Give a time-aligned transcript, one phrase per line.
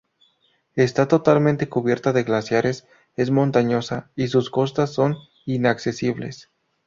[0.73, 6.49] Está totalmente cubierta de glaciares, es montañosa y sus costas son inaccesibles.